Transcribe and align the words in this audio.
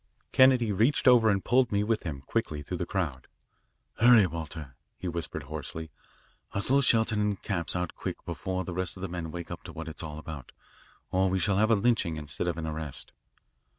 Kennedy 0.31 0.71
reached 0.71 1.07
over 1.07 1.29
and 1.29 1.45
pulled 1.45 1.71
me 1.71 1.83
with 1.83 2.01
him 2.01 2.21
quickly 2.21 2.63
through 2.63 2.77
the 2.77 2.87
crowd. 2.87 3.27
"Hurry, 3.99 4.25
Walter," 4.25 4.73
he 4.97 5.07
whispered 5.07 5.43
hoarsely, 5.43 5.91
"hustle 6.53 6.81
Shelton 6.81 7.21
and 7.21 7.41
Capps 7.43 7.75
out 7.75 7.93
quick 7.93 8.25
before 8.25 8.65
the 8.65 8.73
rest 8.73 8.97
of 8.97 9.01
the 9.01 9.07
men 9.07 9.29
wake 9.29 9.51
up 9.51 9.61
to 9.65 9.71
what 9.71 9.87
it's 9.87 10.01
all 10.01 10.17
about, 10.17 10.53
or 11.11 11.29
we 11.29 11.37
shall 11.37 11.57
have 11.57 11.69
a 11.69 11.75
lynching 11.75 12.17
instead 12.17 12.47
of 12.47 12.57
an 12.57 12.65
arrest." 12.65 13.13